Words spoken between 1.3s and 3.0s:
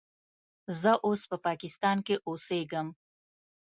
پاکستان کې اوسیږم.